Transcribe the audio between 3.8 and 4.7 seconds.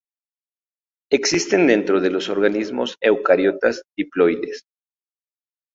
diploides.